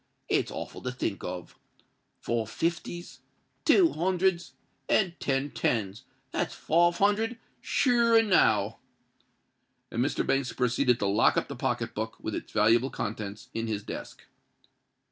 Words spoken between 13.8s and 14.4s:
desk.